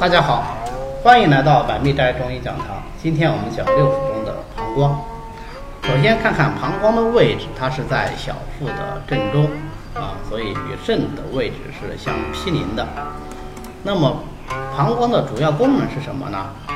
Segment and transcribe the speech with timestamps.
[0.00, 0.42] 大家好，
[1.02, 2.68] 欢迎来到百密斋中医讲堂。
[3.02, 4.98] 今天我们讲六腑中的膀胱。
[5.82, 9.44] 首先看看膀胱的位置，它是在小腹的正中
[9.92, 12.88] 啊，所以与肾的位置是相毗邻的。
[13.82, 14.24] 那么
[14.74, 16.46] 膀胱的主要功能是什么呢？《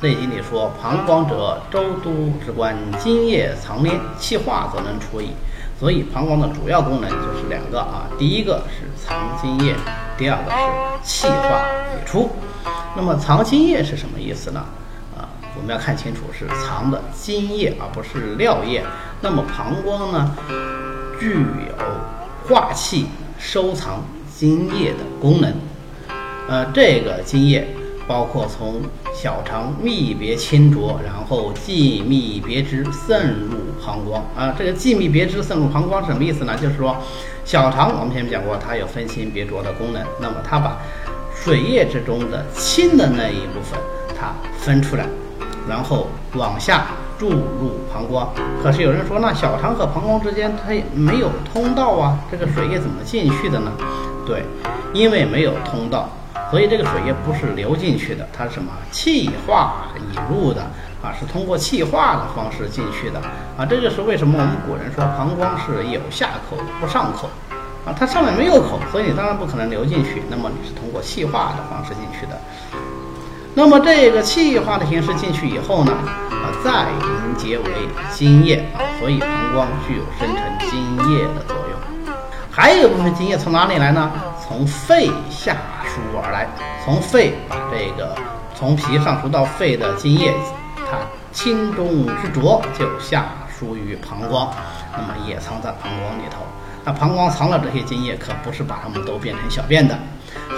[0.00, 2.10] 内经》里说：“膀胱者，周都
[2.44, 5.30] 之官，津液藏连，气化则能出矣。”
[5.78, 9.76] 所以膀胱的主要功能就是两个啊，第一个是藏津液，
[10.18, 10.56] 第二个是
[11.02, 12.30] 气化溢出。
[12.96, 14.64] 那么藏津液是什么意思呢？
[15.16, 18.82] 啊，我们要看清楚是藏的津液，而不是尿液。
[19.20, 20.34] 那么膀胱呢，
[21.20, 23.06] 具有化气、
[23.38, 24.02] 收藏
[24.34, 25.54] 精液的功能。
[26.48, 27.66] 呃，这个精液。
[28.06, 28.80] 包括从
[29.12, 34.54] 小肠泌别清浊，然后既泌别之渗入膀胱啊。
[34.56, 36.56] 这个既泌别之渗入膀胱什么意思呢？
[36.56, 36.96] 就是说，
[37.44, 40.02] 小肠我们前面讲过，它有分清别浊的功能。
[40.20, 40.78] 那么它把
[41.34, 43.78] 水液之中的清的那一部分
[44.16, 45.04] 它分出来，
[45.68, 46.86] 然后往下
[47.18, 48.32] 注入膀胱。
[48.62, 53.72] 可是有人说，那小肠和膀胱之间它没有通道啊，这个水液怎么进去的呢？
[54.24, 54.44] 对，
[54.92, 56.08] 因为没有通道。
[56.50, 60.62] 所以这个水液不是流进去的，它是什么气化引入的
[61.02, 61.12] 啊？
[61.18, 63.20] 是通过气化的方式进去的
[63.58, 63.66] 啊！
[63.66, 67.28] 这就是为什么我们古人说膀胱是有下口不上口
[67.84, 70.22] 啊，它上面没有口，所以你当然不可能流进去。
[70.30, 72.38] 那么你是通过气化的方式进去的。
[73.54, 75.92] 那么这个气化的形式进去以后呢，
[76.30, 77.64] 啊，再凝结为
[78.12, 80.80] 精液啊，所以膀胱具有生成精
[81.10, 82.14] 液的作用。
[82.50, 84.10] 还有一部分精液从哪里来呢？
[84.46, 85.56] 从肺下。
[85.96, 86.46] 输而来，
[86.84, 88.14] 从肺把这个
[88.54, 90.34] 从脾上输到肺的津液，
[90.76, 90.98] 它
[91.32, 94.50] 清中之浊就下输于膀胱，
[94.92, 96.42] 那么也藏在膀胱里头。
[96.84, 99.98] 那膀胱藏了这些津液，可不是把它们都变成小便的，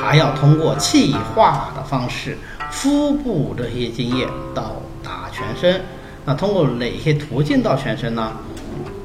[0.03, 2.37] 还要通过气化的方式，
[2.71, 4.73] 腹部这些津液到
[5.05, 5.81] 达全身。
[6.25, 8.33] 那通过哪些途径到全身呢？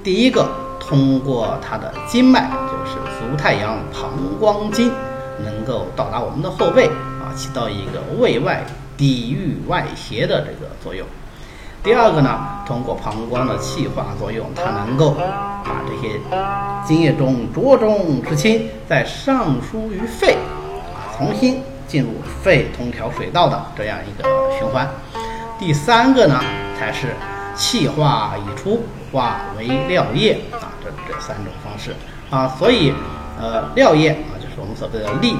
[0.03, 4.91] 第一个，通过它的经脉，就是足太阳膀胱经。
[5.39, 8.63] 能够到达我们的后背啊，起到一个胃外
[8.97, 11.05] 抵御外邪的这个作用。
[11.83, 16.19] 第二个呢，通过膀胱的气化作用，它能够把这些
[16.85, 20.35] 津液中浊中之清再上输于肺，
[20.93, 22.09] 啊，重新进入
[22.41, 24.87] 肺通调水道的这样一个循环。
[25.59, 26.39] 第三个呢，
[26.79, 27.15] 才是
[27.55, 31.93] 气化已出化为尿液啊，这这三种方式
[32.29, 32.93] 啊，所以
[33.41, 34.17] 呃，尿液。
[34.53, 35.35] 是我们所谓的利，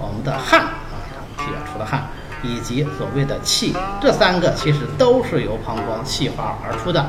[0.00, 0.98] 我们的汗啊，
[1.38, 2.02] 体表出的汗，
[2.42, 7.04] 以及所谓的气，这三个其实都是由膀胱气化而出的。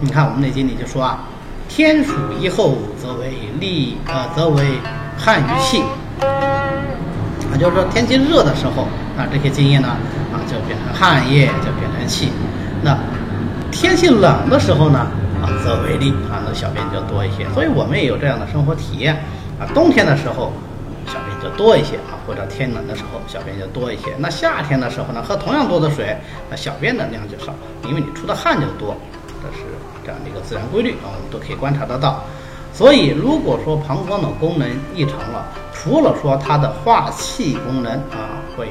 [0.00, 1.20] 你看我们《内经》里就说啊，
[1.68, 4.78] 天暑以后则为利，呃，则为
[5.18, 5.82] 汗与气。
[7.52, 8.84] 啊，就是说天气热的时候，
[9.18, 9.88] 啊，这些津液呢，
[10.32, 12.32] 啊，就变成汗液，就变成气。
[12.82, 12.96] 那
[13.70, 15.00] 天气冷的时候呢，
[15.42, 17.46] 啊，则为利，啊，那小便就多一些。
[17.52, 19.22] 所以我们也有这样的生活体验。
[19.60, 20.50] 啊，冬天的时候。
[21.12, 24.14] 小便就多一些啊，或者天冷的时候小便就多一些。
[24.16, 26.16] 那夏天的时候呢，喝同样多的水，
[26.48, 27.52] 那小便的量就少，
[27.88, 28.96] 因为你出的汗就多，
[29.42, 29.64] 这是
[30.04, 32.22] 这样的一个自然规律啊，我们都可以观察得到。
[32.72, 35.44] 所以，如果说膀胱的功能异常了，
[35.74, 38.70] 除了说它的化气功能啊会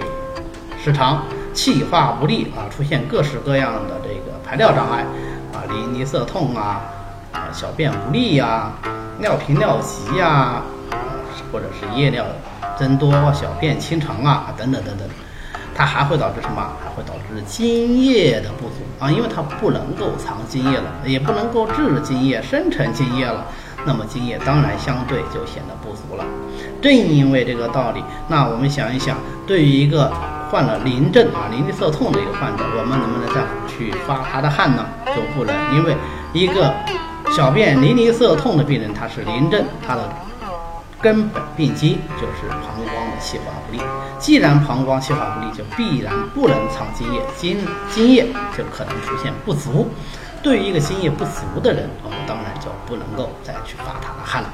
[0.82, 1.22] 失常，
[1.54, 5.06] 气化不利啊，出现各式各样的这个排尿障碍
[5.54, 6.82] 啊，淋漓涩痛啊，
[7.34, 8.72] 啊小便不利呀，
[9.20, 10.64] 尿频尿急呀。
[11.52, 12.26] 或者是夜尿
[12.78, 15.08] 增多、小便清长啊，等等等等，
[15.76, 16.62] 它还会导致什么？
[16.84, 23.46] 还会导致津液的不足啊，因为它不能够藏津液了，也不能够制津液、生成津液了，
[23.86, 26.26] 那么津液当然相对就显得不足了。
[26.82, 30.12] 正因为这个道理，那我们想一想，对于一个
[30.50, 34.86] 患了淋症啊、淋漓涩痛的一个患者，我们能不能再去发他的汗呢？
[35.08, 35.96] 就不能，因为
[36.34, 36.74] 一个
[37.36, 40.10] 小便淋漓涩痛的病人，他是淋症，他的。
[41.02, 43.82] 根本病机就是膀胱的气化不利。
[44.18, 47.58] 既然膀胱气化不利，就必然不能藏津液，津
[47.90, 49.90] 津液就可能出现不足。
[50.44, 54.50] 对于一个津液不足的人，我们当然就不能够再去发他的汗了。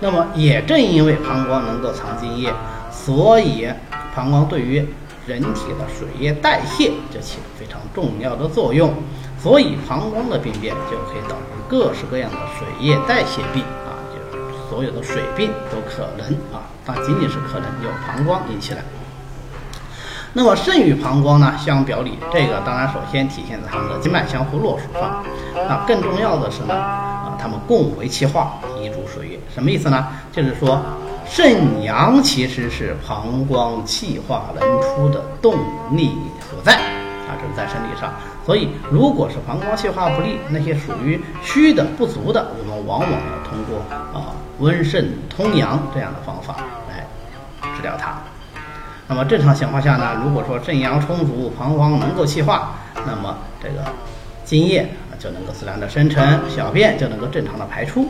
[0.00, 2.52] 那么也正因为膀胱能够藏津液，
[2.90, 3.68] 所以
[4.14, 4.86] 膀胱对于
[5.26, 8.92] 人体的水液代谢就起了非常重要的作用。
[9.38, 13.62] 所以膀胱的病变就可以导致各式各样的水液代谢病。
[14.68, 18.82] 所有的水病都可能啊，但仅仅是可能由膀胱引起来。
[20.32, 25.24] 那么肾与膀胱呢相表里，这个当然首先体现在它们的经脉相互络属上。
[25.68, 29.40] 那更重要的是呢，啊，它们共为气化，遗注水液。
[29.54, 30.08] 什么意思呢？
[30.32, 30.78] 就是说，
[31.26, 35.54] 肾阳其实是膀胱气化能出的动
[35.92, 36.12] 力
[36.50, 36.78] 所在
[37.28, 38.12] 啊，这是在生理上。
[38.44, 43.78] 所以，如果是膀胱气化不利，那些属于虚的、不足的，我们往往要通过
[44.18, 46.56] 啊温肾通阳这样的方法
[46.88, 47.06] 来
[47.76, 48.14] 治疗它。
[49.08, 52.74] 那么正常情况下呢，如果说肾阳充足，膀胱能够气化，
[53.06, 53.84] 那么这个
[54.44, 54.88] 津液
[55.18, 58.08] 就能够自然的生成，小便就能够正常的排出。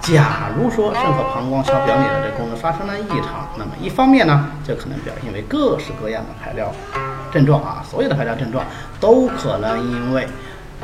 [0.00, 6.72] 假如说肾和膀胱小表里的这功能发生了异常，那么一方面呢，就可能表现为各式各样的排尿
[7.32, 8.64] 症状啊，所有的排尿症状
[9.00, 10.26] 都可能因为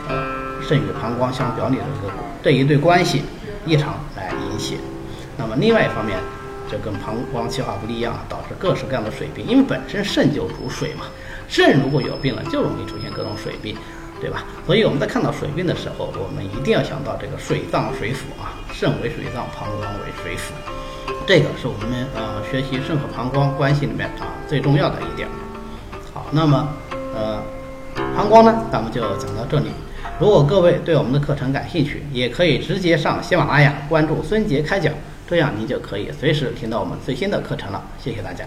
[0.09, 0.27] 呃
[0.63, 3.23] 肾与膀胱相表里的这个这一对关系
[3.67, 4.79] 异常来引起。
[5.37, 6.19] 那么另外一方面，
[6.71, 11.05] 就跟膀胱气化不利一样，导致各式各样的水病，因为本身肾就主水嘛，
[11.49, 13.77] 肾如果有病了，就容易出现各种水病。
[14.21, 14.43] 对吧？
[14.67, 20.53] 所以我们在看到水病的时候，我们一定要想到这个水脏水府啊，肾为水脏，膀胱为水府，
[21.25, 25.29] 这个是我们呃学习肾和膀胱关系里面啊最重要的一点。
[26.33, 26.69] 那么
[27.15, 27.43] 呃
[28.17, 29.71] 膀胱呢，咱们就讲到这里。
[30.21, 34.93] 如果各位对我们的课程感兴趣，也可以直接上喜马拉雅关注孙杰开讲，
[35.29, 37.83] 这样您就可以随时听到我们最新的课程了。
[37.99, 38.45] 谢谢大家。